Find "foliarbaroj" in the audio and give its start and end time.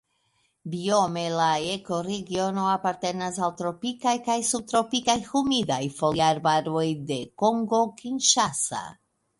6.01-6.87